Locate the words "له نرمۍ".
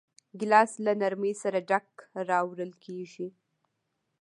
0.85-1.33